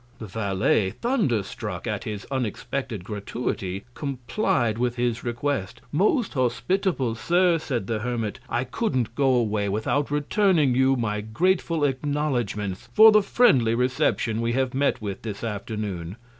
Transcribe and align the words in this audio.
The 0.17 0.25
Valet, 0.25 0.89
thunder 0.89 1.43
struck 1.43 1.85
at 1.85 2.05
his 2.05 2.25
unexpected 2.31 3.03
Gratuity, 3.03 3.83
comply'd 3.93 4.79
with 4.79 4.95
his 4.95 5.23
Request: 5.23 5.79
Most 5.91 6.33
hospitable 6.33 7.13
Sir, 7.13 7.59
said 7.59 7.85
the 7.85 7.99
Hermit, 7.99 8.39
I 8.49 8.63
couldn't 8.63 9.13
go 9.13 9.31
away 9.35 9.69
without 9.69 10.09
returning 10.09 10.73
you 10.73 10.95
my 10.95 11.21
grateful 11.21 11.83
Acknowledgments 11.83 12.89
for 12.95 13.11
the 13.11 13.21
friendly 13.21 13.75
Reception 13.75 14.41
we 14.41 14.53
have 14.53 14.73
met 14.73 15.03
with 15.03 15.21
this 15.21 15.43
Afternoon. 15.43 16.15